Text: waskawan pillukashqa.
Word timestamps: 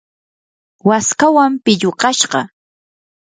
waskawan 0.87 1.51
pillukashqa. 1.63 2.39